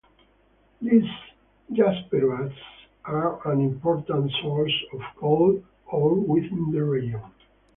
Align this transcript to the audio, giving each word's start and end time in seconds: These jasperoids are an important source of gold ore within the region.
These 0.81 1.05
jasperoids 1.71 2.57
are 3.05 3.47
an 3.51 3.61
important 3.61 4.31
source 4.41 4.85
of 4.93 5.01
gold 5.19 5.63
ore 5.91 6.15
within 6.15 6.71
the 6.71 6.83
region. 6.83 7.21